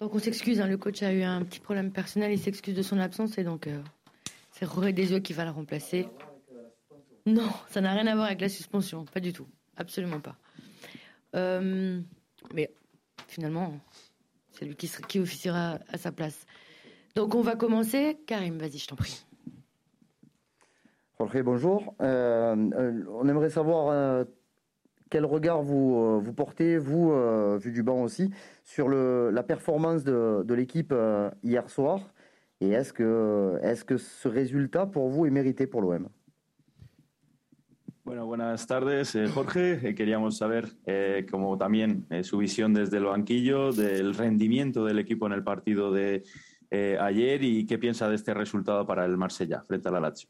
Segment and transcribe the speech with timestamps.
[0.00, 2.80] Donc on s'excuse, hein, le coach a eu un petit problème personnel, il s'excuse de
[2.80, 3.82] son absence et donc euh,
[4.50, 6.08] c'est Roré Desio qui va la remplacer.
[7.26, 10.36] Non, ça n'a rien à voir avec la suspension, pas du tout, absolument pas.
[11.36, 12.00] Euh,
[12.54, 12.70] mais
[13.28, 13.78] finalement,
[14.52, 16.46] c'est lui qui, officiera à sa place.
[17.14, 18.16] Donc on va commencer.
[18.26, 19.26] Karim, vas-y, je t'en prie.
[21.18, 21.94] Jorge, bonjour.
[22.00, 22.56] Euh,
[23.10, 24.24] on aimerait savoir
[25.10, 27.12] quel regard vous, vous portez, vous,
[27.58, 28.30] vu du banc aussi,
[28.64, 30.94] sur le, la performance de, de l'équipe
[31.42, 32.00] hier soir?
[32.60, 36.08] Et est-ce que, est-ce que ce résultat, pour vous, est mérité pour l'OM
[38.04, 39.78] Bueno, buenas tardes, eh, Jorge.
[39.84, 44.98] Eh, queríamos saber, eh, como también eh, su visión desde el banquillo, del rendimiento del
[44.98, 46.24] equipo en el partido de
[46.70, 50.28] eh, ayer y qué piensa de este resultado para el Marsella frente a la Lazio.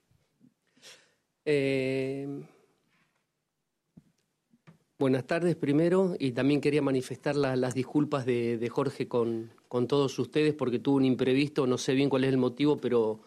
[5.01, 10.19] Buenas tardes primero y también quería manifestar la, las disculpas de, Jorge con, con, todos
[10.19, 13.23] ustedes porque tuvo un imprevisto, no sé bien cuál es el motivo, pero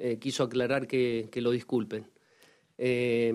[0.00, 2.10] eh, quiso aclarar que, que lo disculpen.
[2.76, 3.32] Eh,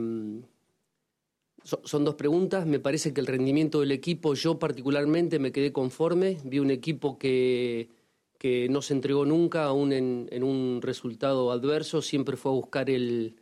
[1.64, 2.66] son dos preguntas.
[2.66, 6.40] Me parece que el rendimiento del equipo, yo particularmente me quedé conforme.
[6.44, 7.90] Vi un equipo que,
[8.38, 12.02] que no se entregó nunca, aún en, en, un resultado adverso.
[12.02, 13.38] Siempre fue a buscar el,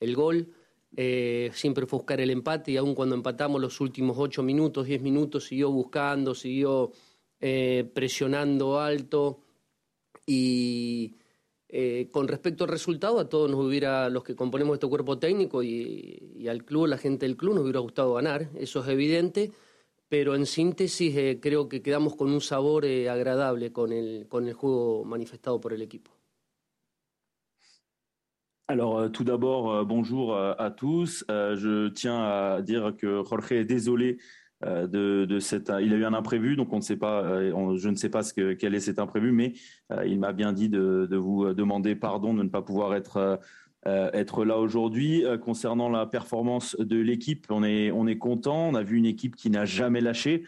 [0.00, 0.52] el gol,
[0.96, 5.02] eh, siempre fue buscar el empate y aún cuando empatamos los últimos ocho minutos, diez
[5.02, 6.92] minutos, siguió buscando, siguió
[7.40, 9.40] eh, presionando alto
[10.26, 11.16] y
[11.68, 15.62] eh, con respecto al resultado, a todos nos hubiera, los que componemos este cuerpo técnico
[15.62, 19.50] y, y, al club, la gente del club, nos hubiera gustado ganar, eso es evidente,
[20.08, 24.54] pero en síntesis eh, creo que quedamos con un sabor agradable con el, con el
[24.54, 26.13] juego manifestado por el equipo.
[28.66, 31.22] Alors, euh, tout d'abord, euh, bonjour euh, à tous.
[31.28, 34.18] je tiens à dire que Jorge est désolé
[34.62, 35.70] de, cette.
[35.82, 37.22] Il a eu un imprévu, donc on ne sait pas.
[37.76, 39.52] Je ne sais pas ce que, quel est cet imprévu, mais
[40.06, 43.40] il m'a bien dit de, de, vous demander pardon de ne pas pouvoir être
[43.84, 45.22] être là aujourd'hui.
[45.42, 48.70] concernant la performance de l'équipe, on est on est content.
[48.70, 50.44] On a vu une équipe qui n'a jamais lâché,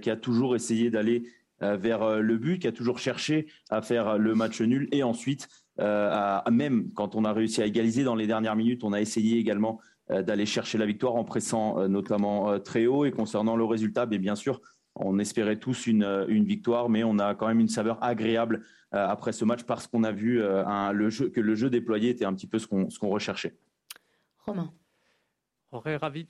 [0.00, 1.24] qui a toujours essayé d'aller
[1.60, 5.48] vers le but, qui a toujours cherché à faire le match nul et ensuite.
[5.78, 9.38] À, même quand on a réussi à égaliser dans les dernières minutes, on a essayé
[9.38, 13.04] également euh, d'aller chercher la victoire en pressant euh, notamment euh, très haut.
[13.04, 14.60] Et concernant le résultat, bien, bien sûr,
[14.94, 18.64] on espérait tous une, une, victoire, mais on a quand même une saveur agréable
[18.94, 21.70] euh, après ce match parce qu'on a vu euh, un, le jeu, que le jeu
[21.70, 23.56] déployé était un petit peu ce qu'on qu recherchait.
[24.44, 24.72] Romain.
[25.72, 26.28] Jorge, ravi.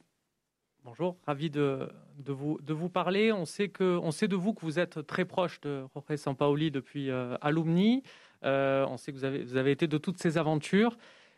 [0.82, 3.32] Bonjour, ravi de, de, vous, de vous parler.
[3.32, 6.70] On sait, que, on sait de vous que vous êtes très proche de Jorge Sampaoli
[6.70, 8.02] depuis euh, Alumni.
[8.42, 10.96] On sait que vous avez, été de toutes ces aventures.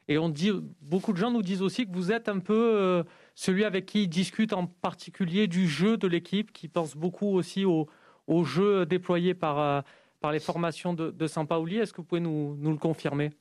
[0.09, 0.51] Et on dit,
[0.81, 3.03] beaucoup de gens nous disent aussi que vous êtes un peu euh,
[3.35, 7.67] celui avec qui ils discutent en particulier du jeu de l'équipe, qui pense beaucoup aussi
[7.67, 7.89] au,
[8.27, 9.81] au jeu déployé par, euh,
[10.21, 11.77] par les formations de, de Sampaoli.
[11.77, 13.33] Est-ce que vous pouvez nous, nous le confirmer?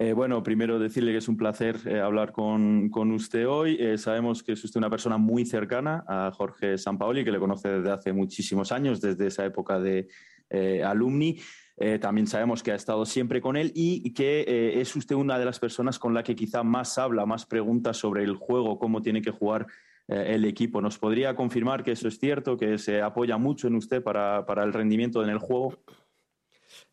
[0.00, 3.76] Eh, bueno, primero decirle que es un placer eh, hablar con, con, usted hoy.
[3.80, 7.68] Eh, sabemos que es usted una persona muy cercana a Jorge Sampaoli, que le conoce
[7.68, 10.06] desde hace muchísimos años, desde esa época de
[10.50, 11.38] eh, alumni.
[11.76, 15.38] Eh, también sabemos que ha estado siempre con él y que eh, es usted una
[15.38, 19.00] de las personas con la que quizá más habla, más pregunta sobre el juego, cómo
[19.00, 19.66] tiene que jugar
[20.08, 20.80] el equipo.
[20.80, 24.64] ¿Nos podría confirmar que eso es cierto, que se apoya mucho en usted para, para
[24.64, 25.74] el rendimiento en el juego?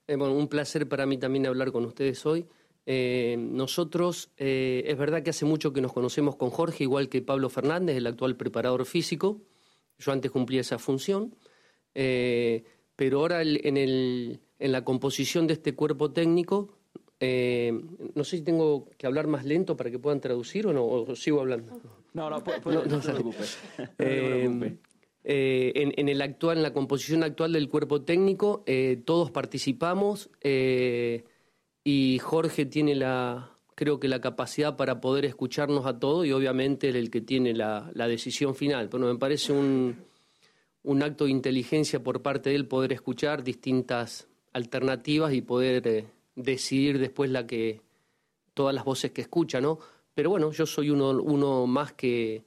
[0.05, 2.45] Bueno, un placer para mí también hablar con ustedes hoy.
[3.37, 7.95] Nosotros, es verdad que hace mucho que nos conocemos con Jorge, igual que Pablo Fernández,
[7.95, 9.43] el actual preparador físico.
[9.97, 11.33] Yo antes cumplía esa función.
[12.95, 16.77] Pero ahora el, en el, en la composición de este cuerpo técnico.
[17.21, 17.71] Eh,
[18.13, 21.15] no sé si tengo que hablar más lento para que puedan traducir o no, o
[21.15, 21.79] sigo hablando.
[22.13, 23.43] No, no, puede, puede, no, no, no, se preocupe.
[23.99, 24.77] Eh,
[25.27, 30.29] eh, en, en, el actual, en la composición actual del cuerpo técnico, eh, todos participamos
[30.41, 31.23] eh,
[31.83, 36.89] y Jorge tiene la, creo que la capacidad para poder escucharnos a todos y obviamente
[36.89, 38.87] el, el que tiene la, la decisión final.
[38.87, 39.97] Pero me parece un,
[40.85, 46.05] un acto de inteligencia por parte de él poder escuchar distintas alternativas y poder eh,
[46.35, 47.81] decidir después la que
[48.53, 49.79] todas las voces que escucha, ¿no?
[50.13, 52.43] Pero bueno, yo soy uno, uno más que,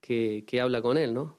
[0.00, 1.36] que, que habla con él, ¿no?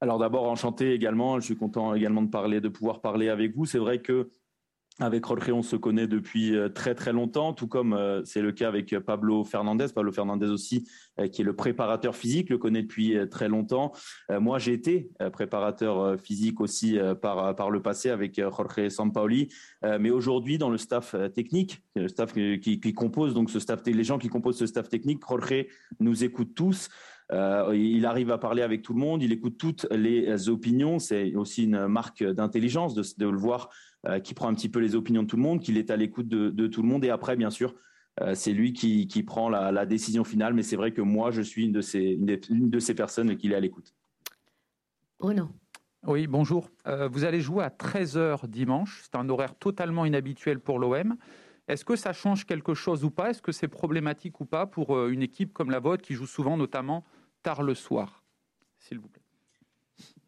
[0.00, 3.66] Alors d'abord, enchanté également, je suis content également de parler, de pouvoir parler avec vous.
[3.66, 4.30] C'est vrai que
[5.00, 8.52] Avec Jorge, on se connaît depuis euh, très très longtemps, tout comme euh, c'est le
[8.52, 9.86] cas avec Pablo Fernandez.
[9.94, 10.86] Pablo Fernandez aussi,
[11.18, 13.92] euh, qui est le préparateur physique, le connaît depuis très longtemps.
[14.30, 19.48] Moi, j'ai été préparateur physique aussi par, par le passé avec Jorge Sampaoli.
[19.82, 24.04] Mais aujourd'hui, dans le staff technique, le staff qui, qui compose donc ce staff, les
[24.04, 25.66] gens qui composent ce staff technique, Jorge
[26.00, 26.88] nous écoute tous.
[27.32, 30.98] Il arrive à parler avec tout le monde, il écoute toutes les opinions.
[30.98, 33.70] C'est aussi une marque d'intelligence de, de, le voir
[34.22, 36.28] qui prend un petit peu les opinions de tout le monde, qu'il est à l'écoute
[36.28, 37.04] de, de, tout le monde.
[37.04, 37.74] Et après, bien sûr,
[38.34, 40.52] c'est lui qui, qui prend la, la, décision finale.
[40.52, 43.36] Mais c'est vrai que moi, je suis une de ces, une, une de ces personnes
[43.36, 43.94] qui est à l'écoute.
[45.18, 45.48] Bruno.
[46.04, 46.68] Oui, bonjour.
[46.88, 49.02] Euh, vous allez jouer à 13h dimanche.
[49.04, 51.16] C'est un horaire totalement inhabituel pour l'OM.
[51.68, 53.30] Est-ce que ça change quelque chose ou pas?
[53.30, 56.26] Est-ce que c'est problématique ou pas pour euh, une équipe comme la vôtre qui joue
[56.26, 57.04] souvent notamment
[57.42, 58.22] tard le soir
[58.78, 59.22] S'il vous plaît.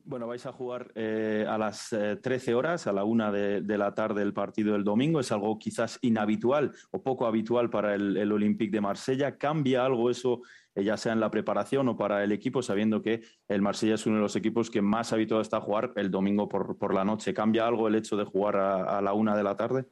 [0.06, 3.78] Bueno, vais a jugar eh, a las 13 eh, horas, a la una de, de,
[3.78, 5.18] la tarde el partido del domingo.
[5.18, 9.38] Es algo quizás inhabitual o poco habitual para el, el Olympique de Marsella.
[9.38, 10.42] ¿Cambia algo eso,
[10.74, 14.04] eh, ya sea en la preparación o para el equipo, sabiendo que el Marsella es
[14.04, 17.04] uno de los equipos que más habituado está a jugar el domingo por, por la
[17.04, 17.32] noche?
[17.32, 19.86] ¿Cambia algo el hecho de jugar a, a la una de la tarde?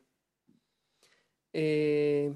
[1.54, 2.34] Eh,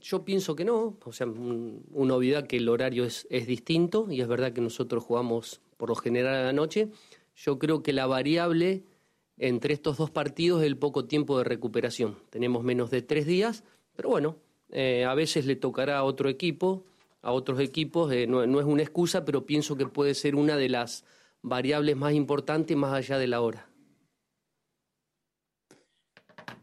[0.00, 0.96] yo pienso que no.
[1.04, 5.04] O sea, una obviedad que el horario es, es distinto y es verdad que nosotros
[5.04, 6.88] jugamos por lo general a la noche.
[7.36, 8.84] Yo creo que la variable
[9.38, 12.16] entre estos dos partidos es el poco tiempo de recuperación.
[12.30, 13.64] Tenemos menos de tres días,
[13.96, 14.36] pero bueno,
[14.70, 16.84] eh, a veces le tocará a otro equipo,
[17.22, 20.56] a otros equipos, eh, no, no, es una excusa, pero pienso que puede ser una
[20.56, 21.04] de las
[21.42, 23.68] variables más importantes más allá de la hora.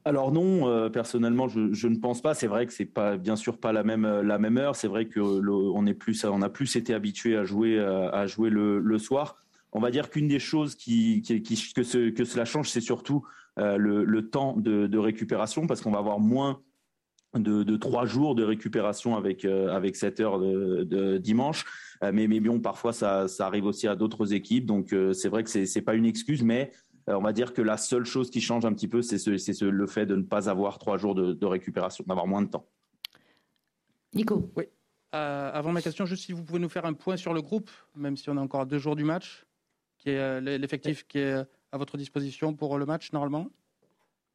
[0.04, 2.34] Alors non, euh, personnellement, je, ne pense pas.
[2.34, 4.76] C'est vrai que c'est pas, bien sûr, pas la même la même heure.
[4.76, 8.26] C'est vrai que le, on est plus, on a plus été habitué à jouer à
[8.26, 9.38] jouer le, le soir.
[9.74, 13.26] On va dire qu'une des choses qui, que, ce, que, cela change, c'est surtout
[13.58, 16.62] euh, le, le, temps de, récupération, parce qu'on va avoir moins
[17.38, 21.66] de, de, trois jours de récupération avec euh, avec cette heure de, dimanche.
[22.04, 24.66] Euh, mais mais bon, parfois ça, ça arrive aussi à d'autres équipes.
[24.66, 27.54] Donc euh, c'est vrai que c'est c'est pas une excuse, mais euh, on va dire
[27.54, 30.16] que la seule chose qui change un petit peu, c'est ce, ce, le fait de
[30.16, 32.66] ne pas avoir trois jours de, de récupération, d'avoir moins de temps.
[34.14, 34.52] Nico.
[34.56, 34.66] Oui.
[35.14, 37.70] Euh, avant ma question, juste si vous pouvez nous faire un point sur le groupe,
[37.96, 39.46] même si on a encore deux jours du match,
[39.98, 41.36] qui est euh, l'effectif qui est
[41.72, 43.48] à votre disposition pour le match normalement?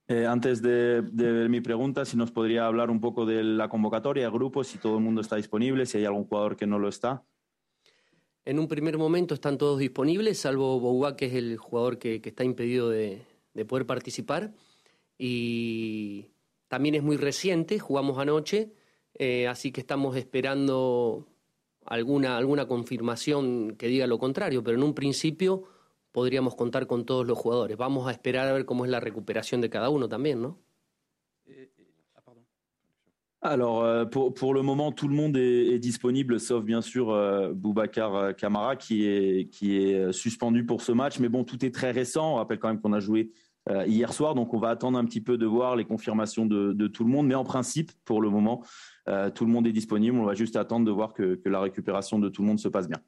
[0.08, 4.30] Eh, antes de, de, mi pregunta, si nos podría hablar un poco de la convocatoria,
[4.30, 7.24] grupo, si todo el mundo está disponible, si hay algún jugador que no lo está.
[8.46, 12.44] En un primer momento están todos disponibles, salvo Bougua, que es el jugador que, está
[12.44, 13.22] impedido de,
[13.54, 14.52] de, poder participar.
[15.19, 16.28] Y
[16.69, 18.72] también es muy reciente, jugamos anoche,
[19.14, 21.26] eh, así que estamos esperando
[21.84, 25.64] alguna, alguna confirmación que diga lo contrario, pero en un principio
[26.12, 27.76] podríamos contar con todos los jugadores.
[27.76, 30.58] Vamos a esperar a ver cómo es la recuperación de cada uno también, ¿no?
[33.48, 37.52] Alors, euh, pour, pour, le moment, tout le monde est, disponible, sauf bien sûr euh,
[37.52, 41.19] Boubacar Camara qui est, qui est suspendu pour ce match.
[41.20, 42.32] Mais bon, tout est très récent.
[42.32, 43.31] On rappelle quand même qu'on a joué
[43.69, 46.87] euh, hier soir, donc on va attendre un petit peu de voir les confirmations de,
[46.87, 47.26] tout le monde.
[47.26, 48.62] Mais en principe, pour le moment,
[49.08, 50.19] euh, tout le monde est disponible.
[50.19, 52.69] On va juste attendre de voir que, que, la récupération de tout le monde se
[52.69, 52.99] passe bien.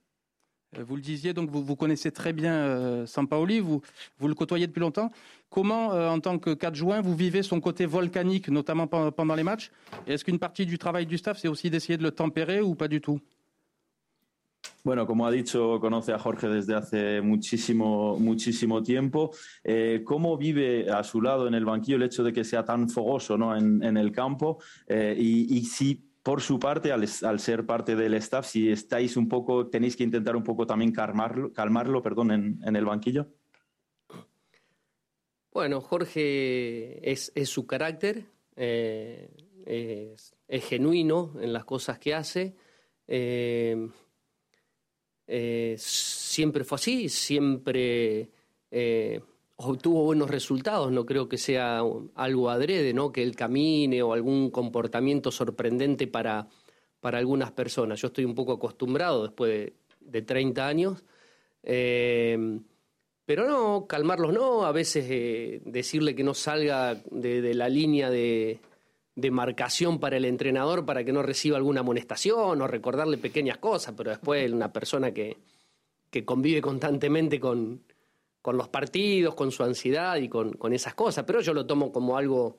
[0.77, 3.81] Euh, vous le disiez, donc vous, vous connaissez très bien euh, Sampaoli, vous,
[4.19, 5.11] vous le côtoyez depuis longtemps.
[5.49, 9.71] Comment, euh, en tant que qu'adjoint, vous vivez son côté volcanique, notamment pendant les matchs?
[10.07, 12.89] Est-ce qu'une partie du travail du staff, c'est aussi d'essayer de le tempérer ou pas
[12.89, 13.21] du tout?
[14.85, 19.33] Bueno, como ha dicho, conoce a Jorge desde hace muchísimo, muchísimo tiempo.
[19.65, 22.89] Eh, ¿Cómo vive a su lado en el banquillo el hecho de que sea tan
[22.89, 23.57] fogoso ¿no?
[23.57, 24.59] en, en el campo?
[24.87, 27.09] Eh, y si por su parte, al,
[27.41, 31.53] ser parte del staff, si estáis un poco, tenéis que intentar un poco también calmarlo,
[31.53, 32.31] calmarlo perdón,
[32.63, 33.29] en, el banquillo.
[35.53, 39.31] Bueno, Jorge es, su carácter, eh,
[39.65, 40.35] es,
[40.65, 42.55] genuino en las cosas que hace.
[43.07, 43.89] Eh,
[45.27, 48.31] eh, siempre fue así, siempre
[49.61, 51.83] obtuvo buenos resultados, no creo que sea
[52.15, 53.11] algo adrede, ¿no?
[53.11, 56.49] que él camine o algún comportamiento sorprendente para,
[57.01, 58.01] para algunas personas.
[58.01, 61.05] Yo estoy un poco acostumbrado después de, de 30 años,
[61.65, 62.61] eh,
[63.25, 68.61] pero no, calmarlos no, a veces eh, decirle que no salga de, la línea de,
[69.17, 73.93] de, marcación para el entrenador para que no reciba alguna amonestación o recordarle pequeñas cosas,
[73.97, 75.37] pero después una persona que,
[76.11, 77.83] que convive constantemente con
[78.43, 81.93] con los partidos, con su ansiedad y con, con, esas cosas, pero yo lo tomo
[81.93, 82.59] como algo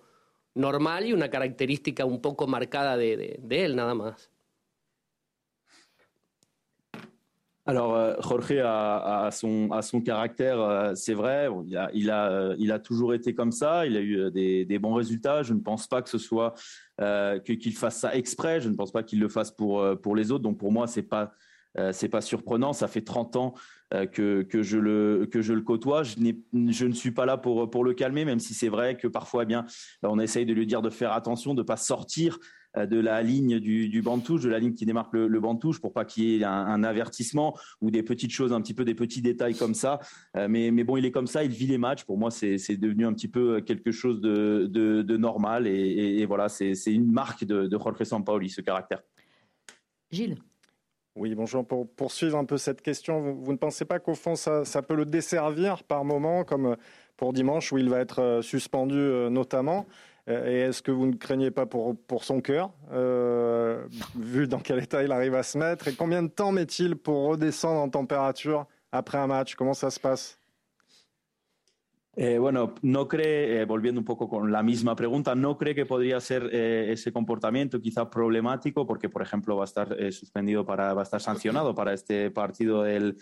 [0.55, 4.31] normal y una característica un poco marcada de, de, de él nada más.
[7.65, 12.09] Alors, euh, Jorge a, a, son, a, son, caractère, euh, c'est vrai, il a, il,
[12.09, 15.43] a, il a, toujours été comme ça, il a eu des, des, bons résultats.
[15.43, 16.55] Je ne pense pas que ce soit
[16.99, 20.31] euh, qu'il fasse ça exprès, je ne pense pas qu'il le fasse pour, pour les
[20.31, 20.41] autres.
[20.41, 21.31] Donc, pour moi, c'est pas
[21.77, 22.73] euh, pas surprenant.
[22.73, 23.59] Ça fait 30 ans euh,
[23.91, 26.03] que, que, je le, que je le côtoie.
[26.03, 26.15] Je,
[26.53, 29.43] je ne suis pas là pour, pour le calmer, même si c'est vrai que parfois,
[29.43, 29.65] eh bien,
[30.03, 32.39] on essaye de lui dire de faire attention, de pas sortir
[32.77, 35.77] de la ligne du, du banc de la ligne qui démarque le, le banc de
[35.79, 38.93] pour pas qu'il y ait un, avertissement ou des petites choses, un petit peu des
[38.93, 39.99] petits détails comme ça.
[40.35, 42.03] mais, mais bon, il est comme ça, il vit les matchs.
[42.03, 45.65] Pour moi, c'est devenu un petit peu quelque chose de, de, normal.
[45.65, 49.01] Et, et, voilà, c'est une marque de, de Jorge Sampaoli, ce caractère.
[50.11, 50.37] Gilles
[51.19, 51.65] oui, bonjour.
[51.65, 55.05] Pour poursuivre un peu cette question, vous, ne pensez pas qu'au fond, ça, peut le
[55.05, 56.77] desservir par moment, comme
[57.17, 59.85] pour dimanche, où il va être euh, suspendu euh, notamment?
[60.29, 62.71] Euh, Et est-ce que vous ne craignez pas pour, pour son cœur,
[64.15, 65.89] vu dans quel état il arrive à se mettre?
[65.89, 69.55] Et combien de temps met-il pour redescendre en température après un match?
[69.55, 70.38] Comment ça se passe?
[72.21, 75.85] Eh, bueno, no cree, eh, volviendo un poco con la misma pregunta, no cree que
[75.85, 80.93] podría ser eh, ese comportamiento quizá problemático porque, por ejemplo, va a estar suspendido para,
[80.93, 83.15] va a estar sancionado para este partido el,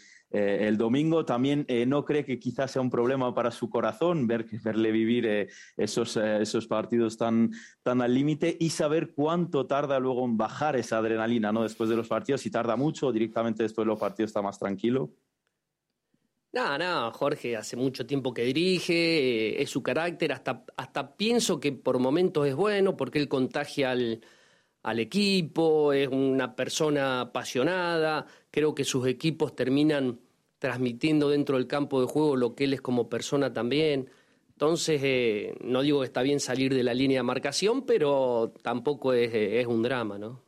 [0.78, 1.26] domingo.
[1.26, 6.18] También no cree que quizás sea un problema para su corazón ver, verle vivir esos,
[6.18, 7.52] esos partidos tan,
[7.84, 11.62] tan al límite y saber cuánto tarda luego en bajar esa adrenalina, ¿no?
[11.62, 15.12] Después de los partidos, si tarda mucho, directamente después de los partidos está más tranquilo.
[16.54, 21.60] No, no, Jorge hace mucho tiempo que dirige, eh, es su carácter, hasta, hasta pienso
[21.60, 24.22] que por momentos es bueno porque él contagia al,
[24.82, 30.20] al equipo, es una persona apasionada, creo que sus equipos terminan
[30.60, 34.10] transmitiendo dentro del campo de juego lo que él es como persona también.
[34.50, 39.14] Entonces, eh, no digo que está bien salir de la línea de marcación, pero tampoco
[39.14, 40.47] es, es un drama, ¿no?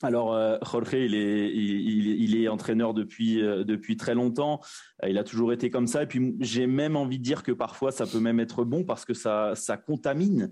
[0.00, 4.60] Alors euh, Jorge, il est, il, est entraîneur depuis euh, depuis très longtemps.
[5.02, 6.04] Euh, il a toujours été comme ça.
[6.04, 9.04] Et puis j'ai même envie de dire que parfois ça peut même être bon parce
[9.04, 10.50] que ça ça contamine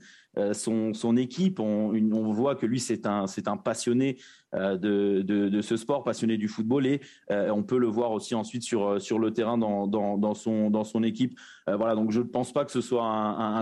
[0.52, 1.60] son, son équipe.
[1.60, 1.92] On,
[2.32, 4.18] voit que lui c'est un c'est un passionné
[4.52, 7.00] de, de, ce sport, passionné du football et
[7.30, 10.84] on peut le voir aussi ensuite sur sur le terrain dans dans, dans son dans
[10.84, 11.38] son équipe.
[11.66, 11.94] voilà.
[11.94, 13.00] Donc je ne pense pas que ce soit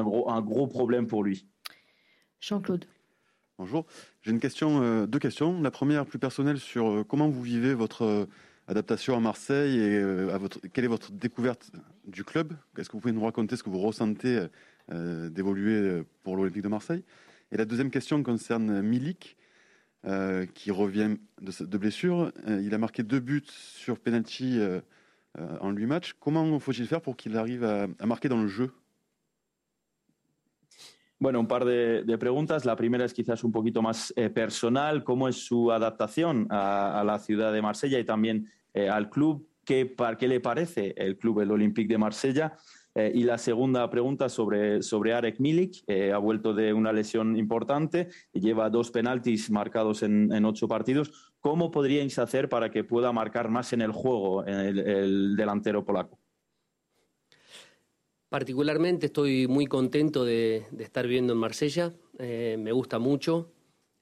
[0.02, 1.46] gros un gros problème pour lui.
[2.40, 2.86] Jean-Claude.
[3.56, 3.86] Bonjour.
[4.22, 5.62] J'ai une question, euh, deux questions.
[5.62, 8.26] La première, plus personnelle, sur euh, comment vous vivez votre euh,
[8.66, 10.02] adaptation à Marseille et
[10.72, 11.70] quelle est votre découverte
[12.04, 12.54] du club?
[12.76, 14.46] Est-ce que vous pouvez nous raconter ce que vous ressentez
[14.90, 17.04] d'évoluer pour l'Olympique de Marseille?
[17.52, 19.36] Et la deuxième question concerne Milik,
[20.54, 22.32] qui revient de, de blessure.
[22.46, 24.58] il a marqué deux buts sur penalty
[25.36, 26.14] en huit matchs.
[26.18, 28.72] Comment faut-il faire pour qu'il arrive à marquer dans le jeu?
[31.18, 32.64] Bueno, un par de, preguntas.
[32.64, 35.04] La primera es quizás un poquito más eh, personal.
[35.04, 39.48] ¿Cómo es su adaptación a, la ciudad de Marsella y también eh, al club?
[39.64, 42.56] ¿Qué, ¿Qué, le parece el club, el Olympique de Marsella?
[42.96, 45.84] Eh, y la segunda pregunta sobre, sobre Arek Milik.
[46.12, 51.32] ha vuelto de una lesión importante y lleva dos penaltis marcados en, ocho partidos.
[51.40, 56.23] ¿Cómo podríais hacer para que pueda marcar más en el juego el delantero polaco?
[58.28, 63.52] Particularmente estoy muy contento de, estar viviendo en Marsella, eh, me gusta mucho,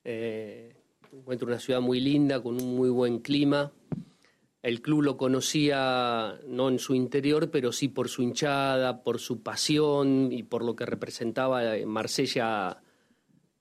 [0.05, 0.75] eh,
[1.13, 3.73] encuentro una ciudad muy linda, con un muy buen clima.
[4.63, 9.43] El club lo conocía no en su interior, pero sí por su hinchada, por su
[9.43, 12.81] pasión y por lo que representaba Marsella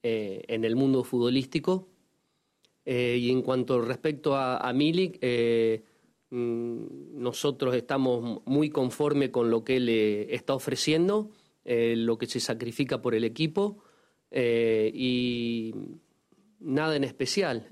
[0.04, 1.90] eh, en el mundo futbolístico.
[2.86, 5.20] y en cuanto respecto a, a Milik,
[6.32, 11.30] nosotros estamos muy conforme con lo que él eh, está ofreciendo,
[11.66, 13.84] eh, lo que se sacrifica por el equipo
[14.32, 15.76] eh, y
[16.60, 17.68] nada en especial.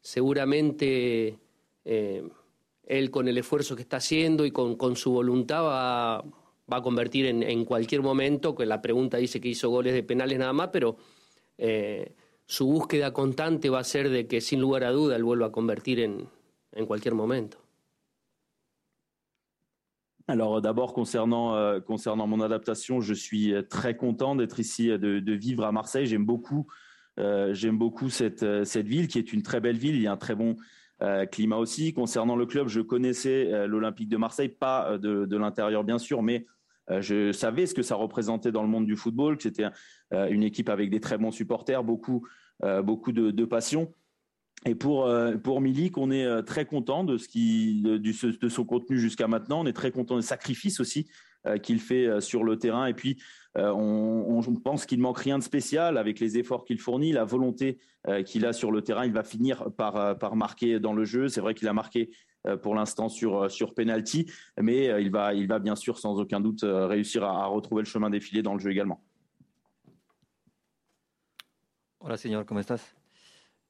[0.00, 1.38] seguramente
[1.84, 7.64] él con el esfuerzo que está haciendo y con, su voluntad va, a convertir en,
[7.64, 10.96] cualquier momento, que la pregunta dice que hizo goles de penales nada más, pero
[12.46, 15.52] su búsqueda constante va a ser de que sin lugar a duda él vuelva a
[15.52, 16.28] convertir en,
[16.76, 17.58] en cualquier momento.
[20.28, 25.64] Alors d'abord concernant euh, concernant mon adaptation, je suis très content d'être ici, de, vivre
[25.64, 26.06] à Marseille.
[26.06, 26.66] J'aime beaucoup
[27.18, 29.96] euh, j'aime beaucoup cette cette ville qui est une très belle ville.
[29.96, 30.56] Il y a un très bon
[31.02, 31.92] euh, climat aussi.
[31.92, 36.46] Concernant le club, je connaissais l'Olympique de Marseille, pas de, de l'intérieur bien sûr, mais
[36.88, 39.66] je savais ce que ça représentait dans le monde du football, que c'était
[40.12, 42.26] une équipe avec des très bons supporters, beaucoup
[42.82, 43.92] beaucoup de passion.
[44.64, 48.48] Et pour, euh, pour Milik, on est euh, très content de, ce qui, de, de
[48.48, 49.62] son contenu jusqu'à maintenant.
[49.62, 51.10] On est très content des sacrifices aussi
[51.46, 52.86] euh, qu'il fait sur le terrain.
[52.86, 53.20] Et puis,
[53.56, 57.78] on, on, pense qu'il manque rien de spécial avec les efforts qu'il fournit, la volonté
[58.24, 59.04] qu'il a sur le terrain.
[59.04, 61.28] Il va finir par, par marquer dans le jeu.
[61.28, 62.10] C'est vrai qu'il a marqué
[62.62, 64.24] pour l'instant sur, sur penalty,
[64.58, 68.08] mais il, va, il va bien sûr, sans aucun doute, réussir à, retrouver le chemin
[68.08, 69.04] défilé dans le jeu également.
[72.00, 73.01] Hola, señor, ¿cómo estás?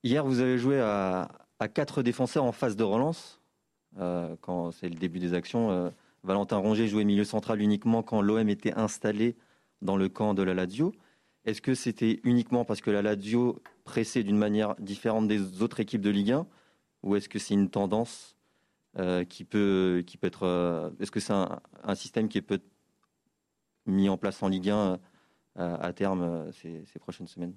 [0.04, 1.28] Hier, vous avez joué à,
[1.74, 3.40] quatre défenseurs en phase de relance,
[3.98, 5.70] euh, quand c'est le début des actions.
[5.70, 5.90] Euh,
[6.24, 9.36] Valentin Rongier jouait milieu central uniquement quand l'OM était installé
[9.80, 10.92] dans le camp de la Lazio.
[11.44, 16.00] Est-ce que c'était uniquement parce que la Lazio pressait d'une manière différente des autres équipes
[16.00, 16.46] de Ligue 1
[17.04, 18.36] ou est-ce que c'est une tendance
[19.28, 20.92] qui, peut, qui peut être.
[21.00, 22.70] est-ce que c'est un, système qui peut être
[23.86, 24.98] mis en place en Ligue 1
[25.56, 27.54] à terme ces prochaines semaines?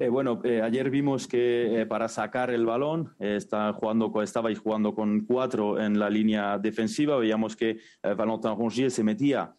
[0.00, 4.92] Eh, bueno, eh, ayer vimos que eh, para sacar el balón está jugando, estabais jugando
[4.92, 7.16] con cuatro en la línea defensiva.
[7.16, 9.54] Veíamos que Valentin Rongier se metía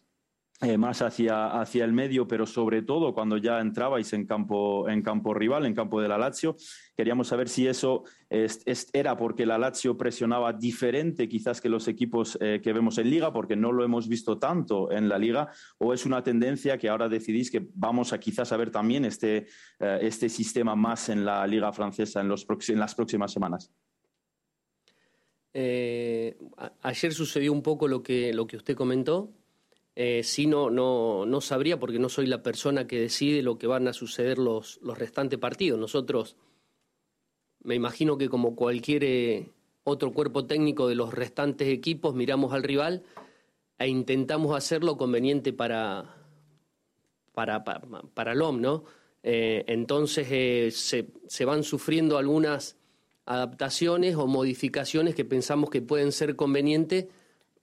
[0.62, 5.02] eh, más hacia, hacia el medio, pero sobre todo cuando ya entrabais en campo, en
[5.02, 6.56] campo rival, en campo de la Lazio.
[6.96, 11.88] Queríamos saber si eso es, es, era porque la Lazio presionaba diferente quizás que los
[11.88, 15.50] equipos eh, que vemos en Liga, porque no lo hemos visto tanto en la Liga,
[15.76, 19.48] o es una tendencia que ahora decidís que vamos a quizás a ver también este,
[19.78, 23.70] eh, este sistema más en la Liga francesa en, los, en las próximas semanas.
[25.52, 29.34] Ayer sucedió un poco lo que, lo que usted comentó.
[29.98, 33.66] Eh, sí, no, no, no, sabría porque no soy la persona que decide lo que
[33.66, 35.80] van a suceder los, los restantes partidos.
[35.80, 36.36] Nosotros,
[37.62, 39.50] me imagino que como cualquier eh,
[39.84, 43.04] otro cuerpo técnico de los restantes equipos, miramos al rival
[43.78, 46.14] e intentamos hacer lo conveniente para,
[47.32, 47.80] para, para,
[48.12, 48.84] para el OM, ¿no?
[49.22, 52.76] Eh, entonces eh, se, se van sufriendo algunas
[53.24, 57.06] adaptaciones o modificaciones que pensamos que pueden ser convenientes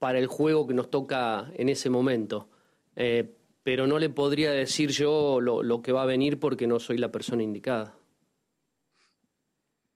[0.04, 2.50] para el juego que nos toca en ese momento.
[2.94, 3.24] Eh,
[3.62, 6.98] pero no le podría decir yo lo, lo, que va a venir porque no soy
[6.98, 7.96] la persona indicada.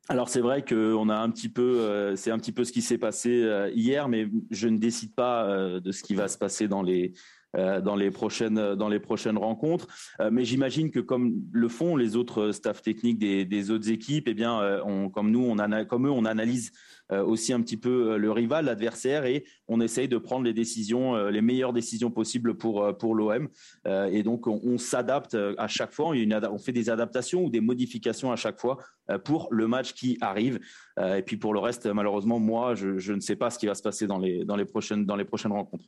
[0.09, 2.81] Alors c'est vrai qu'on a un petit peu, euh, c'est un petit peu ce qui
[2.81, 6.39] s'est passé euh, hier, mais je ne décide pas euh, de ce qui va se
[6.39, 7.13] passer dans les
[7.57, 9.89] euh, dans les prochaines dans les prochaines rencontres.
[10.21, 14.29] Euh, mais j'imagine que comme le font les autres staffs techniques des, des autres équipes,
[14.29, 16.73] eh bien, on, comme nous, on comme eux, on analyse
[17.11, 21.41] aussi un petit peu le rival, l'adversaire, et on essaye de prendre les décisions, les
[21.41, 23.49] meilleures décisions possibles pour pour l'OM.
[23.87, 26.13] et donc, on, s'adapte à chaque fois.
[26.13, 28.79] on fait des adaptations ou des modifications à chaque fois
[29.25, 30.61] pour le match qui arrive.
[30.99, 33.75] et puis pour le reste, malheureusement, moi, je, je ne sais pas ce qui va
[33.75, 35.85] se passer dans les dans les prochaines dans les prochaines rencontres.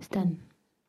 [0.00, 0.30] Stan.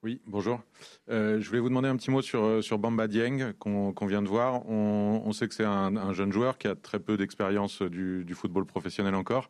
[0.03, 0.61] Oui, bonjour.
[1.09, 4.07] Euh, je voulais vous demander un petit mot sur, euh, sur Bamba Dieng qu'on qu
[4.07, 4.63] vient de voir.
[4.69, 8.35] On, sait que c'est un, un, jeune joueur qui a très peu d'expérience du, du,
[8.35, 9.49] football professionnel encore.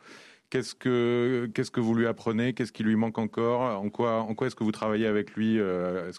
[0.49, 2.53] Qu'est-ce que, que vous lui apprenez?
[2.53, 3.61] Qu'est-ce qui lui manque encore?
[3.81, 5.59] En quoi, en quoi est-ce que vous travaillez avec lui?
[5.59, 6.11] Euh,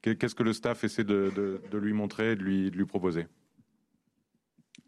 [0.00, 3.26] Qu'est-ce que le staff essaie de, de, de lui montrer, de lui, de lui proposer?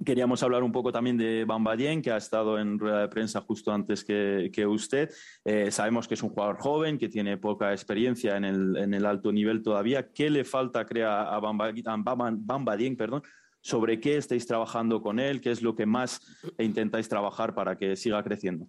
[0.04, 3.72] Queríamos hablar un poco también de Bambadien, que ha estado en rueda de prensa justo
[3.72, 5.10] antes que, usted.
[5.44, 9.60] Eh, sabemos que es un jugador joven, que tiene poca experiencia en el, alto nivel
[9.62, 10.12] todavía.
[10.12, 13.22] ¿Qué le falta, crea, a Bambadien, perdón,
[13.60, 15.40] sobre qué estáis trabajando con él?
[15.40, 16.20] ¿Qué es lo que más
[16.58, 18.68] intentáis trabajar para que siga creciendo?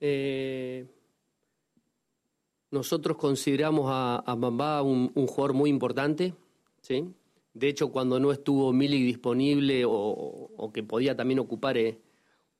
[0.00, 0.86] Eh,
[2.70, 6.34] nosotros consideramos a, a Bamba un, un jugador muy importante,
[6.80, 7.14] ¿sí?
[7.56, 11.98] De hecho, cuando no estuvo Milik disponible o, que podía también ocupar eh,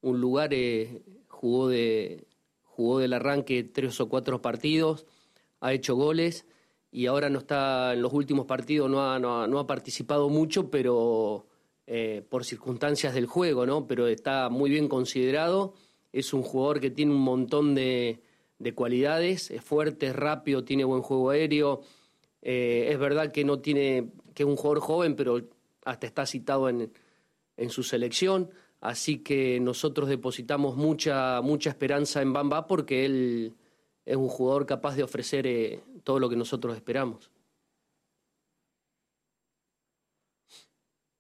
[0.01, 2.27] un lugar, eh, jugó, de,
[2.63, 5.05] jugó del arranque tres o cuatro partidos,
[5.61, 6.47] ha hecho goles
[6.91, 11.47] y ahora no está en los últimos partidos, no ha, participado mucho, pero
[11.87, 13.87] eh, por circunstancias del juego, ¿no?
[13.87, 15.75] Pero está muy bien considerado.
[16.11, 18.23] Es un jugador que tiene un montón de,
[18.59, 21.83] de cualidades, es fuerte, es rápido, tiene buen juego aéreo.
[22.41, 25.41] Es verdad que no tiene que es un jugador joven, pero
[25.85, 26.93] hasta está citado en,
[27.57, 28.51] en su selección.
[28.81, 33.55] Así que nosotros depositamos mucha, mucha esperanza en Bamba porque él
[34.05, 37.31] es un jugador capaz de ofrecer eh, todo lo que nosotros esperamos.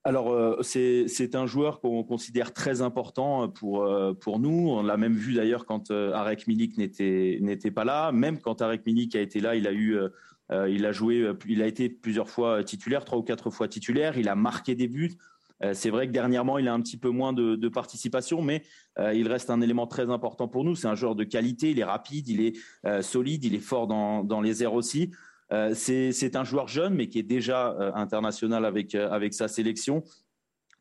[0.04, 4.68] Alors, euh, c'est un joueur qu'on considère très important pour, euh, pour nous.
[4.68, 8.12] On l'a même vu d'ailleurs quand euh, Arek Milik n'était pas là.
[8.12, 10.10] Même quand Arek Milik a été là, il a eu euh, euh,
[10.50, 14.18] il a joué, euh, il a été plusieurs fois titulaire, trois ou quatre fois titulaire.
[14.18, 15.16] Il a marqué des buts.
[15.62, 18.62] Euh, c'est vrai que dernièrement, il a un petit peu moins de, participation, mais
[18.98, 20.74] euh, il reste un élément très important pour nous.
[20.74, 23.86] C'est un joueur de qualité, il est rapide, il est euh, solide, il est fort
[23.86, 25.10] dans, dans les airs aussi.
[25.52, 30.02] Euh, c'est un joueur jeune, mais qui est déjà international avec, avec sa sélection.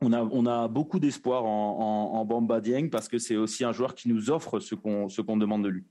[0.01, 3.63] On a, on a beaucoup d'espoir en, en, en, Bamba Dieng parce que c'est aussi
[3.63, 5.85] un joueur qui nous offre ce qu'on qu'on demande de lui.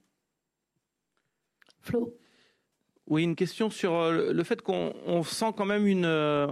[1.80, 2.14] Flo?
[3.06, 6.46] Oui, une question sur euh, le fait qu'on sent quand même une, euh,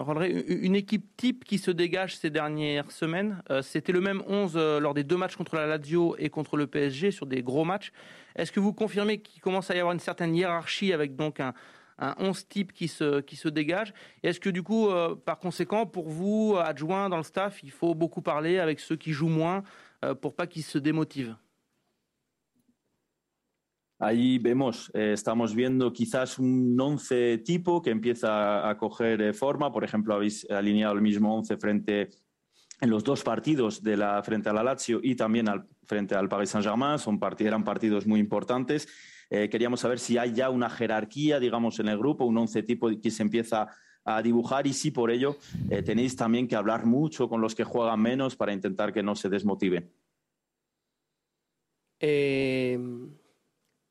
[0.47, 3.43] une équipe type qui se dégage ces dernières semaines.
[3.51, 6.67] Euh, c'était le même 11 lors des deux matchs contre la Lazio et contre le
[6.67, 7.91] PSG sur des gros matchs.
[8.37, 11.55] Est-ce que vous confirmez qu'il commence à y avoir une certaine hiérarchie avec donc un,
[11.99, 13.95] un 11 type qui se, qui se dégage?
[14.23, 14.91] Est-ce que du coup,
[15.25, 19.13] par conséquent, pour vous, adjoint dans le staff, il faut beaucoup parler avec ceux qui
[19.13, 19.63] jouent moins
[20.21, 21.35] pour pas qu'ils se démotivent?
[24.05, 29.71] Ahí vemos, eh, estamos viendo quizás un 11 tipo que empieza a coger eh, forma.
[29.71, 32.11] Por ejemplo, habéis alineado el mismo 11 frente
[32.81, 36.29] en los dos partidos de la frente a la Lazio y también al, frente al
[36.29, 36.99] Paris Saint-Germain.
[36.99, 38.89] Son eran partidos muy importantes.
[39.31, 42.91] Eh, queríamos saber si hay ya una jerarquía, digamos, en el grupo, un 11 tipo
[43.01, 43.69] que se empieza
[44.05, 45.37] a dibujar y si por ello
[45.87, 49.29] tenéis también que hablar mucho con los que juegan menos para intentar que no se
[49.29, 49.93] desmotiven.
[52.01, 52.77] Eh,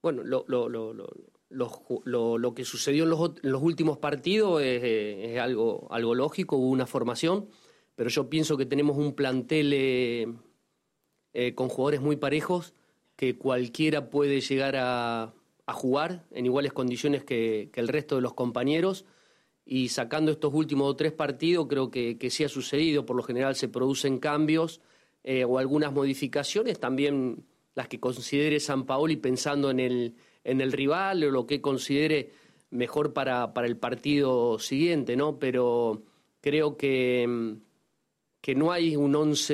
[0.01, 6.15] bueno, lo, lo, lo, lo, que sucedió en los, los últimos partidos es, algo, algo
[6.15, 7.49] lógico, hubo una formación,
[7.95, 10.27] pero yo pienso que tenemos un plantel eh,
[11.33, 12.73] eh, con jugadores muy parejos
[13.15, 15.33] que cualquiera puede llegar a,
[15.65, 19.05] a jugar en iguales condiciones que, que, el resto de los compañeros.
[19.63, 23.05] Y sacando estos últimos tres partidos, creo que, que sí ha sucedido.
[23.05, 24.81] Por lo general se producen cambios
[25.23, 26.79] eh, o algunas modificaciones.
[26.79, 31.61] También las que considere San Paoli pensando en el, en el rival o lo que
[31.61, 32.31] considere
[32.69, 35.39] mejor para, para el partido siguiente, ¿no?
[35.39, 36.03] Pero
[36.41, 37.55] creo que,
[38.41, 39.53] que no hay un once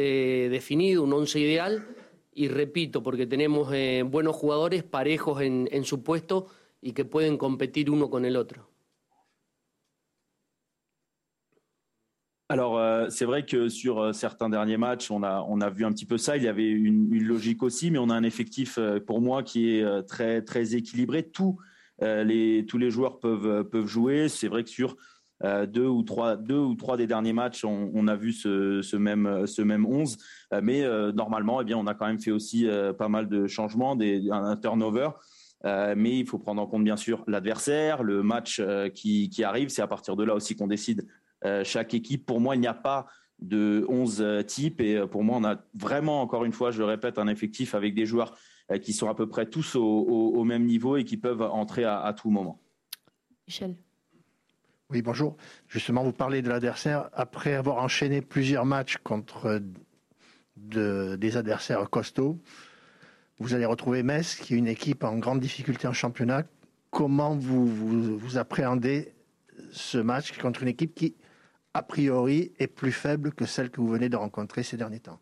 [0.50, 1.88] definido, un once ideal,
[2.34, 6.48] y repito, porque tenemos eh, buenos jugadores parejos en, en su puesto
[6.82, 8.70] y que pueden competir uno con el otro.
[13.10, 16.06] C'est vrai que sur euh, certains derniers matchs, on a, on a vu un petit
[16.06, 16.38] peu ça.
[16.38, 19.72] Il y avait une, logique aussi, mais on a un effectif, euh, pour moi, qui
[19.72, 21.24] est très, très équilibré.
[21.24, 21.58] Tous,
[22.02, 24.30] les, tous les joueurs peuvent, peuvent jouer.
[24.30, 24.96] C'est vrai que sur
[25.42, 29.62] deux, ou trois, deux ou trois des derniers matchs, on, a vu ce, même, ce
[29.64, 30.16] même 11.
[30.62, 32.68] mais normalement, eh bien, on a quand même fait aussi
[33.00, 35.10] pas mal de changements, des, un, turnover.
[35.64, 38.62] mais il faut prendre en compte, bien sûr, l'adversaire, le match
[38.94, 39.70] qui, qui arrive.
[39.70, 41.04] C'est à partir de là aussi qu'on décide euh,
[41.64, 42.26] chaque équipe.
[42.26, 43.08] Pour moi, il n'y a pas
[43.40, 46.80] de 11 euh, types et euh, pour moi, on a vraiment, encore une fois, je
[46.80, 48.36] le répète, un effectif avec des joueurs
[48.82, 52.30] qui sont à peu près tous au, même niveau et qui peuvent entrer à, tout
[52.30, 52.60] moment.
[53.48, 53.78] Michel.
[54.90, 55.38] Oui, bonjour.
[55.70, 57.10] Justement, vous parlez de l'adversaire.
[57.14, 59.62] Après avoir enchaîné plusieurs matchs contre
[60.58, 62.42] des adversaires costauds,
[63.40, 66.44] vous allez retrouver Metz, qui est une équipe en grande difficulté en championnat.
[66.90, 69.14] Comment vous, vous appréhendez
[69.72, 71.16] ce match contre une équipe qui,
[71.78, 75.20] a priori, est plus faible que celle que vous venez de rencontrer ces derniers temps.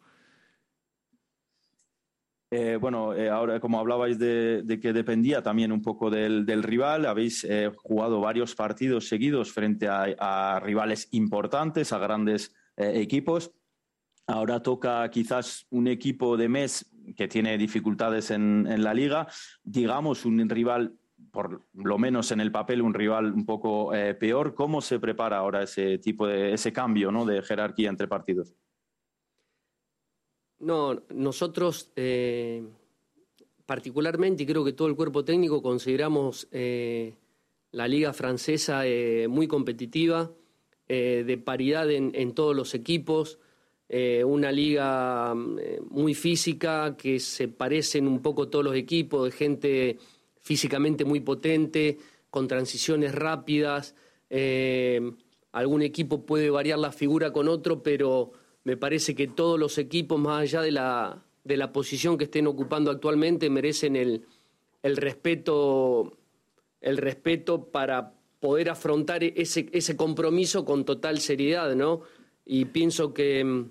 [2.51, 7.43] Eh, bueno, eh, ahora como hablabais de, que dependía también un poco del, rival, habéis
[7.43, 13.51] eh, jugado varios partidos seguidos frente a, rivales importantes, a grandes equipos.
[14.25, 16.85] Ahora toca quizás un equipo de mes
[17.17, 19.27] que tiene dificultades en, en la liga,
[19.63, 20.97] digamos un rival
[21.31, 24.53] por lo menos en el papel, un rival un poco eh, peor.
[24.53, 27.25] ¿Cómo se prepara ahora ese tipo de ese cambio ¿no?
[27.25, 28.53] de jerarquía entre partidos?
[30.59, 32.63] No, nosotros eh,
[33.65, 37.15] particularmente, y creo que todo el cuerpo técnico, consideramos eh,
[37.71, 38.83] la liga francesa
[39.27, 40.31] muy competitiva,
[40.87, 43.39] de paridad en, en, todos los equipos,
[44.23, 49.97] una liga muy física, que se parecen un poco todos los equipos, de gente
[50.45, 51.97] físicamente muy potente,
[52.29, 53.95] con transiciones rápidas.
[54.29, 55.01] Eh,
[55.51, 58.31] algún equipo puede variar la figura con otro, pero
[58.63, 62.45] me parece que todos los equipos, más allá de la, de la posición que estén
[62.45, 64.23] ocupando actualmente, merecen el,
[64.83, 66.15] el respeto,
[66.79, 72.01] el respeto para poder afrontar ese, ese compromiso con total seriedad, ¿no?
[72.45, 73.65] Y pienso que,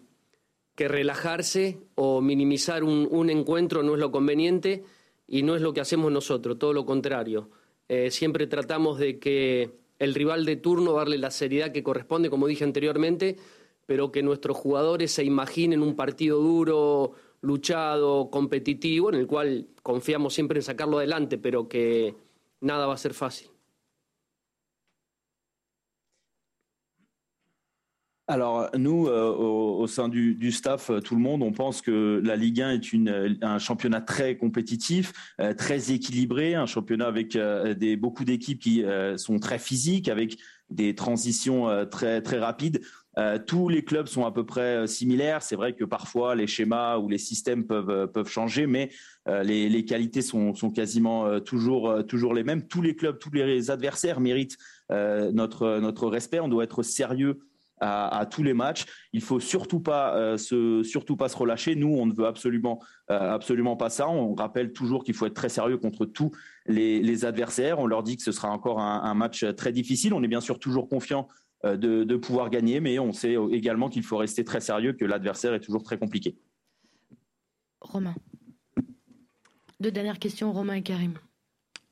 [0.74, 4.82] que relajarse o minimizar un, un encuentro no es lo conveniente
[5.26, 7.50] y no es lo que hacemos nosotros, todo lo contrario.
[7.88, 12.46] Eh, siempre tratamos de que el rival de turno darle la seriedad que corresponde, como
[12.46, 13.36] dije anteriormente,
[13.86, 20.34] pero que nuestros jugadores se imaginen un partido duro, luchado, competitivo, en el cual confiamos
[20.34, 22.14] siempre en sacarlo adelante, pero que
[22.60, 23.53] nada va a ser fácil.
[28.26, 32.36] Alors nous, euh, au, sein du, staff, euh, tout le monde, on pense que la
[32.36, 35.12] Ligue 1 est une, euh, un championnat très compétitif,
[35.58, 38.82] très équilibré, un championnat avec des, beaucoup d'équipes qui
[39.16, 40.38] sont très physiques, avec
[40.70, 42.80] des transitions très très rapides.
[43.46, 45.42] tous les clubs sont à peu près similaires.
[45.42, 48.90] C'est vrai que parfois les schémas ou les systèmes peuvent peuvent changer, mais
[49.26, 52.66] les, les, qualités sont, sont quasiment toujours toujours les mêmes.
[52.66, 54.56] Tous les clubs, tous les adversaires méritent
[54.90, 56.40] notre notre respect.
[56.40, 57.40] On doit être sérieux
[57.80, 58.84] à, tous les matchs.
[59.12, 61.74] Il faut surtout pas euh, se surtout pas se relâcher.
[61.74, 64.08] Nous, on ne veut absolument euh, absolument pas ça.
[64.08, 66.32] On rappelle toujours qu'il faut être très sérieux contre tous
[66.66, 67.78] les, adversaires.
[67.78, 70.14] On leur dit que ce sera encore un, match très difficile.
[70.14, 71.28] On est bien sûr toujours confiant
[71.64, 75.04] euh, de, de, pouvoir gagner, mais on sait également qu'il faut rester très sérieux, que
[75.04, 76.36] l'adversaire est toujours très compliqué.
[77.80, 78.14] Romain.
[79.80, 81.14] Deux dernières questions, Romain et Karim.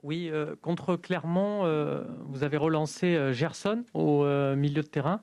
[0.03, 4.25] Oui, euh, contre Clermont, euh, vous avez relancé euh, Gerson au
[4.57, 5.23] milieu de terrain.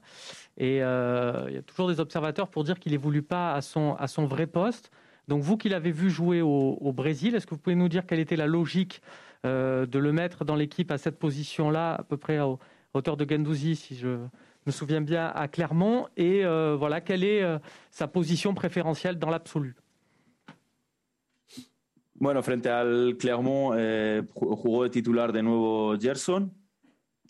[0.60, 4.08] Et il y a toujours des observateurs pour dire qu'il n'évolue pas à son, à
[4.08, 4.92] son vrai poste.
[5.28, 8.20] Donc vous qui l'avez vu jouer au, Brésil, est-ce que vous pouvez nous dire quelle
[8.20, 9.02] était la logique
[9.44, 12.48] de le mettre dans l'équipe à cette position-là, à peu près à,
[12.94, 14.18] hauteur de Gendouzi, si je
[14.66, 16.08] me souviens bien, à Clermont?
[16.18, 16.44] Et
[16.78, 17.42] voilà, quelle est
[17.90, 19.76] sa position préférentielle dans l'absolu?
[22.20, 26.52] Bueno, frente al Clermont eh, jugó de titular de nuevo Gerson.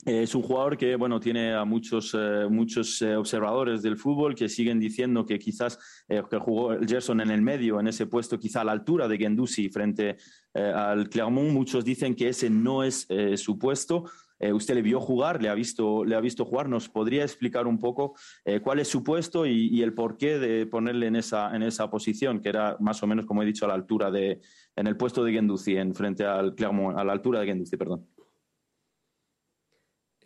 [0.06, 4.48] Es un jugador que bueno tiene a muchos eh, muchos eh, observadores del fútbol que
[4.48, 8.64] siguen diciendo que quizás que jugó Gerson en el medio en ese puesto quizá a
[8.64, 10.18] la altura de Gendusi frente
[10.54, 14.06] al Clermont muchos dicen que ese no es su puesto
[14.40, 16.70] eh, usted le vio jugar, le ha visto, le ha visto jugar.
[16.70, 21.08] ¿Nos podría explicar un poco eh, cuál es su puesto y, el porqué de ponerle
[21.08, 23.74] en esa, en esa posición, que era más o menos, como he dicho, a la
[23.74, 24.40] altura de,
[24.76, 28.08] en el puesto de Genduzi, en frente al Clermont, a la altura de Genduzi, perdón?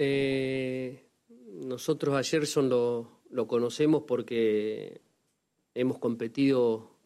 [0.05, 1.09] Eh,
[1.65, 5.01] nosotros a Gerson lo, conocemos porque
[5.73, 6.97] hemos competido,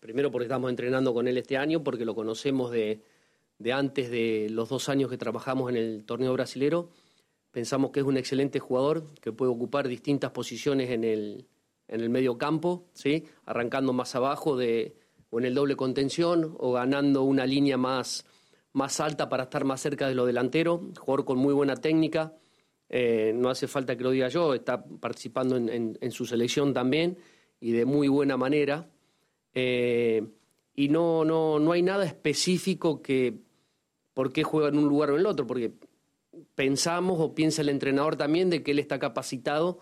[0.00, 3.02] primero porque estamos entrenando con él este año, porque lo conocemos de,
[3.58, 6.90] de antes de los dos años que trabajamos en el torneo brasilero.
[7.52, 11.46] Pensamos que es un excelente jugador que puede ocupar distintas posiciones en el,
[11.86, 13.26] en el medio campo, ¿sí?
[13.46, 14.96] arrancando más abajo de,
[15.30, 18.26] o en el doble contención o ganando una línea más,
[18.72, 20.80] más alta para estar más cerca de lo delantero.
[20.98, 22.34] Jugador con muy buena técnica.
[22.88, 27.18] Eh, no hace falta que lo diga yo, está participando en, su selección también
[27.60, 28.88] y de muy buena manera.
[29.54, 30.26] Eh,
[30.74, 33.38] y no, no, no hay nada específico que
[34.14, 35.72] por qué juega en un lugar o en el otro, porque
[36.54, 39.78] pensamos o piensa el entrenador también de que él está capacitado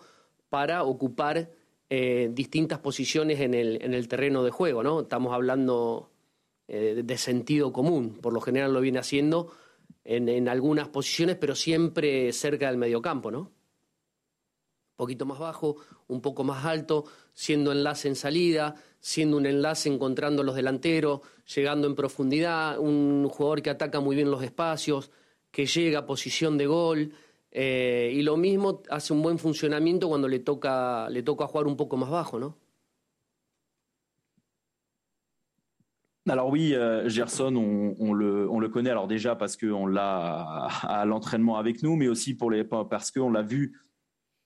[0.49, 1.51] para ocupar
[1.89, 5.01] eh, distintas posiciones en el, en el, terreno de juego, ¿no?
[5.01, 6.11] Estamos hablando
[6.71, 9.51] eh, de sentido común, por lo general lo viene haciendo
[10.03, 13.39] en, en, algunas posiciones, pero siempre cerca del mediocampo, ¿no?
[13.39, 15.77] Un poquito más bajo,
[16.07, 21.21] un poco más alto, siendo enlace en salida, siendo un enlace encontrando los delanteros,
[21.55, 25.09] llegando en profundidad, un jugador que ataca muy bien los espacios,
[25.49, 27.13] que llega a posición de gol.
[27.51, 31.75] Eh, y lo mismo hace un buen funcionamiento cuando le toca, le toca jugar un
[31.75, 32.57] poco más bajo, ¿no?
[36.29, 41.03] Alors oui, euh, Gerson, on, le, on, le, connaît alors déjà parce qu'on l'a à,
[41.05, 42.37] l'entraînement avec nous, mais aussi
[42.89, 43.79] parce qu'on l'a vu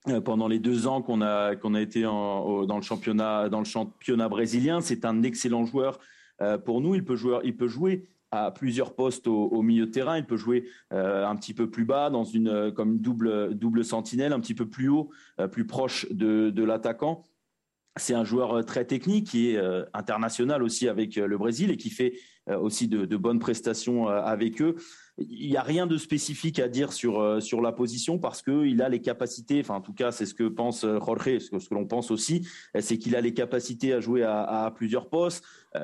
[0.09, 4.81] Euh, pendant les deux ans qu'on a été dans le championnat brésilien.
[4.81, 5.97] C'est un excellent joueur
[6.41, 6.93] euh, pour nous.
[6.93, 10.17] Il peut jouer à plusieurs postes au, milieu de terrain.
[10.17, 14.55] Il peut jouer un petit peu plus bas, dans une comme double sentinelle, un petit
[14.55, 15.09] peu plus haut,
[15.51, 17.23] plus proche de l'attaquant.
[17.95, 19.62] C'est un joueur très technique qui est
[19.93, 22.13] international aussi avec le Brésil et qui fait
[22.47, 24.75] aussi de, de bonnes prestations avec eux
[25.17, 28.82] il n'y a rien de spécifique à dire sur, euh, sur la position parce qu'il
[28.82, 31.73] a les capacités, enfin en tout cas c'est ce que pense euh, Jorge, ce que,
[31.73, 35.43] l'on pense aussi, euh, c'est qu'il a les capacités à jouer à, plusieurs postes,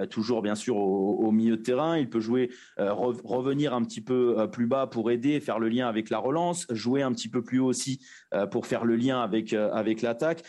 [0.09, 4.47] toujours bien sûr au, au, milieu de terrain, il peut jouer, revenir un petit peu
[4.51, 7.59] plus bas pour aider, faire le lien avec la relance, jouer un petit peu plus
[7.59, 7.99] haut aussi
[8.51, 10.43] pour faire le lien avec, avec l'attaque.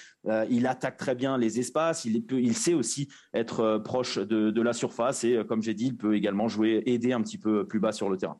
[0.50, 4.62] il attaque très bien les espaces, il, peut, il sait aussi être proche de, de
[4.62, 7.80] la surface et comme j'ai dit, il peut également jouer, aider un petit peu plus
[7.80, 8.38] bas sur le terrain.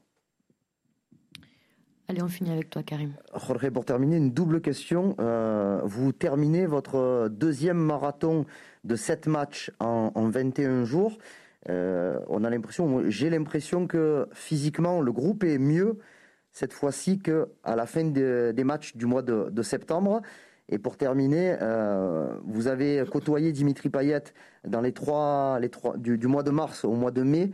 [2.11, 3.13] Allez, on finit avec toi, Karim.
[3.37, 5.15] Jorge, pour terminer, une double question.
[5.21, 8.47] Euh, vous terminez votre deuxième marathon
[8.83, 11.19] de 7 matchs en, 21 jours.
[11.69, 15.99] Euh, on a l'impression, j'ai l'impression que physiquement, le groupe est mieux
[16.51, 20.21] cette fois-ci qu'à la fin des matchs du mois de, septembre.
[20.69, 24.25] Et pour terminer, euh, vous avez côtoyé Dimitri Payet
[24.67, 27.53] dans les trois, les trois du, mois de mars au mois de mai.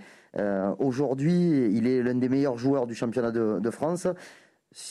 [0.78, 4.06] Aujourd'hui, il est l'un des meilleurs joueurs du championnat de France.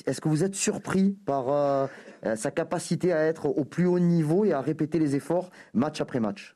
[0.05, 1.87] Est-ce que vous êtes surpris par euh,
[2.25, 6.01] euh, sa capacité à être au plus haut niveau et à répéter les efforts match
[6.01, 6.55] après match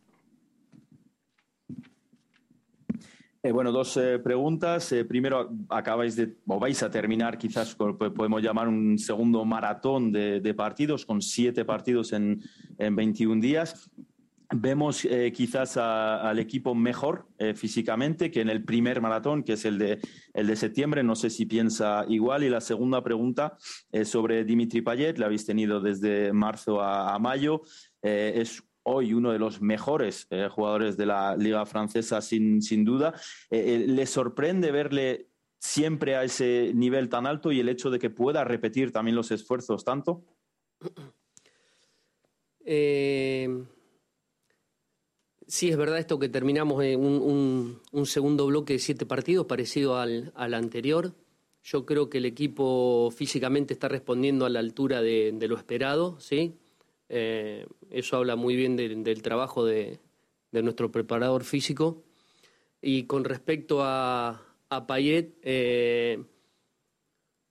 [3.41, 4.91] Eh, bueno, dos eh, preguntas.
[4.91, 10.41] Eh, primero, acabáis de, o vais a terminar quizás, podemos llamar un segundo maratón de,
[10.41, 12.41] de partidos, con siete partidos en,
[12.77, 13.89] en 21 días.
[14.51, 19.63] Vemos eh, quizás al equipo mejor eh, físicamente que en el primer maratón, que es
[19.63, 19.99] el de,
[20.33, 21.03] el de septiembre.
[21.03, 22.43] No sé si piensa igual.
[22.43, 23.57] Y la segunda pregunta
[23.91, 25.19] es sobre Dimitri Payet.
[25.19, 27.61] La habéis tenido desde marzo a, mayo.
[28.01, 33.13] Eh, es hoy uno de los mejores jugadores de la liga francesa, sin, sin duda.
[33.51, 35.27] ¿Le sorprende verle
[35.59, 39.29] siempre a ese nivel tan alto y el hecho de que pueda repetir también los
[39.29, 40.23] esfuerzos tanto?
[45.49, 50.31] Sí, es verdad esto que terminamos en un, segundo bloque de siete partidos parecido al,
[50.35, 51.15] anterior.
[51.63, 56.53] Yo creo que el equipo físicamente está respondiendo a la altura de, lo esperado, ¿sí?
[57.09, 59.99] Eh, eso habla muy bien del trabajo de,
[60.51, 62.03] nuestro preparador físico.
[62.79, 66.23] Y con respecto a, a Payet, eh,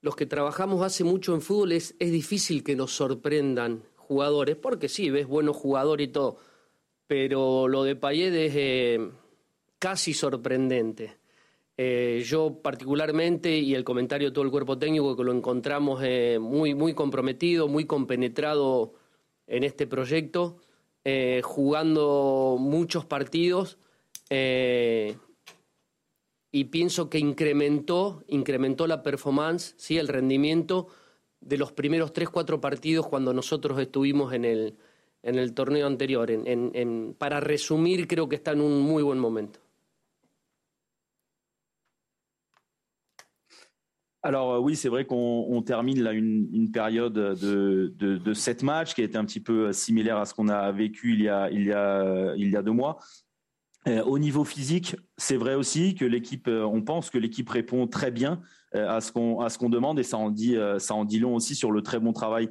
[0.02, 4.88] los que trabajamos hace mucho en fútbol es, es difícil que nos sorprendan jugadores, porque
[4.88, 6.38] sí, ves buenos jugadores y todo,
[7.08, 9.10] pero lo de Payet es eh,
[9.78, 11.16] casi sorprendente.
[11.76, 16.38] Eh, yo particularmente, y el comentario de todo el cuerpo técnico, que lo encontramos eh,
[16.38, 18.92] muy, muy comprometido, muy compenetrado
[19.48, 20.58] en este proyecto,
[21.42, 23.78] jugando muchos partidos,
[24.30, 25.14] y
[26.64, 29.96] pienso que incrementó, incrementó la performance, ¿sí?
[29.96, 30.88] el rendimiento
[31.40, 34.76] de los primeros tres, cuatro partidos cuando nosotros estuvimos en el,
[35.22, 36.30] en el torneo anterior.
[37.18, 39.60] para resumir, creo en un muy buen momento.
[44.22, 49.04] Alors euh, oui, c'est vrai qu'on termine là une, période de, sept matchs qui a
[49.04, 52.72] été un petit peu euh, similaire à ce qu'on a vécu il y a, deux
[52.72, 52.98] mois.
[53.86, 58.10] Euh, au niveau physique, c'est vrai aussi que l'équipe, on pense que l'équipe répond très
[58.10, 58.42] bien
[58.74, 60.34] à ce qu'on demande et en
[60.78, 62.50] ça en dit long aussi sur le très bon travail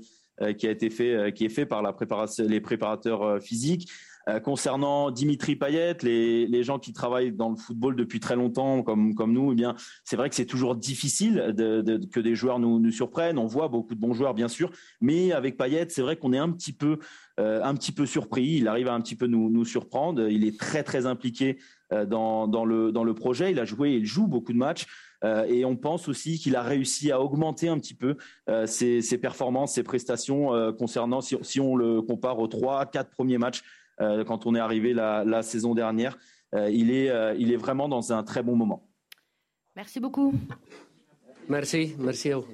[0.57, 3.89] qui a été fait qui est fait par la préparation, les préparateurs physiques.
[4.27, 8.83] Euh, concernant Dimitri Payet, les, les, gens qui travaillent dans le football depuis très longtemps,
[8.83, 12.91] comme, comme nous, eh bien, c'est vrai que c'est toujours difficile que des joueurs nous,
[12.91, 13.37] surprennent.
[13.37, 16.37] On voit beaucoup de bons joueurs, bien sûr, mais avec Payet, c'est vrai qu'on est
[16.37, 16.99] un petit peu,
[17.39, 18.57] euh, un petit peu surpris.
[18.57, 20.27] Il arrive à un petit peu nous, nous surprendre.
[20.27, 23.51] Il est très, très impliqué euh, dans, dans, le, dans le projet.
[23.51, 24.85] Il a joué, il joue beaucoup de matchs.
[25.23, 28.17] et on pense aussi qu'il a réussi à augmenter un petit peu
[28.65, 33.37] ses, ses, performances, ses prestations concernant, si, si, on le compare aux trois, quatre premiers
[33.37, 33.63] matchs
[33.99, 36.17] euh, quand on est arrivé la, la saison dernière.
[36.53, 38.87] Euh, il, est, euh, il est vraiment dans un très bon moment.
[39.75, 40.33] Merci beaucoup.
[41.49, 42.47] Merci, merci à vous.